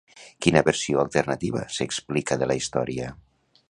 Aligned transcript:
Quina 0.45 0.63
versió 0.69 1.03
alternativa 1.03 1.63
s'explica 1.77 2.43
de 2.43 2.53
la 2.53 2.61
història? 2.63 3.17